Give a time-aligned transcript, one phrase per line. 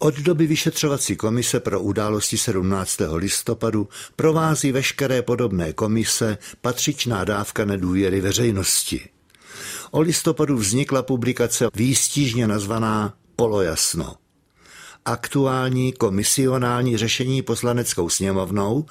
[0.00, 2.98] Od doby vyšetřovací komise pro události 17.
[3.14, 9.08] listopadu provází veškeré podobné komise patřičná dávka nedůvěry veřejnosti.
[9.90, 14.14] O listopadu vznikla publikace výstižně nazvaná Polojasno.
[15.04, 18.86] Aktuální komisionální řešení poslaneckou sněmovnou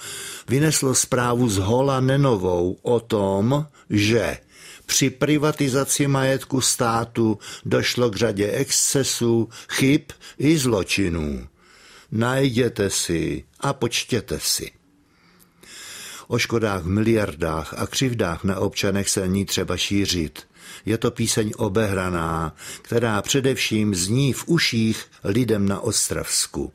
[0.50, 4.38] vyneslo zprávu z Hola Nenovou o tom, že
[4.88, 10.02] při privatizaci majetku státu došlo k řadě excesů, chyb
[10.38, 11.48] i zločinů.
[12.12, 14.72] Najděte si a počtěte si.
[16.28, 20.48] O škodách v miliardách a křivdách na občanech se ní třeba šířit.
[20.86, 26.74] Je to píseň obehraná, která především zní v uších lidem na Ostravsku.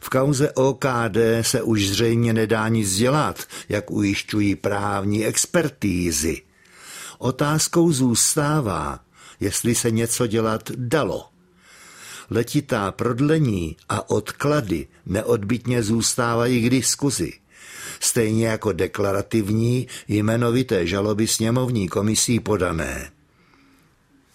[0.00, 6.42] V kauze OKD se už zřejmě nedá nic dělat, jak ujišťují právní expertízy.
[7.18, 9.00] Otázkou zůstává,
[9.40, 11.28] jestli se něco dělat dalo.
[12.30, 17.32] Letitá prodlení a odklady neodbitně zůstávají k diskuzi.
[18.00, 23.10] Stejně jako deklarativní jmenovité žaloby sněmovní komisí podané.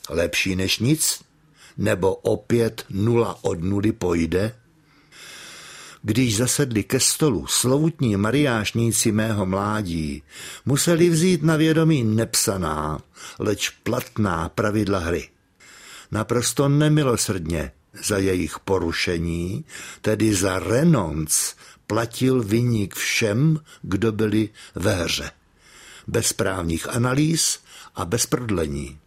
[0.10, 1.22] Lepší než nic?
[1.78, 4.59] Nebo opět nula od nuly pojde?
[6.02, 10.24] Když zasedli ke stolu slovutní mariášníci mého mládí,
[10.66, 13.00] museli vzít na vědomí nepsaná,
[13.40, 15.30] leč platná pravidla hry.
[16.12, 17.72] Naprosto nemilosrdně
[18.04, 19.66] za jejich porušení,
[20.02, 21.54] tedy za renonc,
[21.88, 25.32] platil vyník všem, kdo byli ve hře.
[26.08, 27.60] Bez právních analýz
[27.96, 29.00] a bez prodlení.